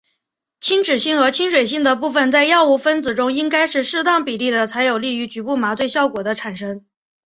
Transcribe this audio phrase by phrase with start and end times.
[0.61, 6.83] 亲脂性和亲水性的部分在药物分子中应该是适当比例的才有利于局部麻醉效果的产生。